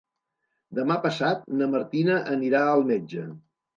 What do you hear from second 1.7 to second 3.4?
Martina anirà al metge.